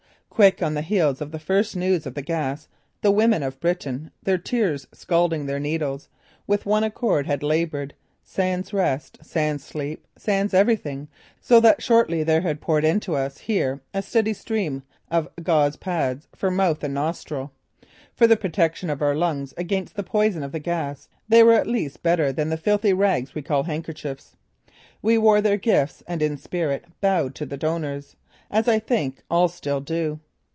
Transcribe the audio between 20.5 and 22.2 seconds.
the gas they were at least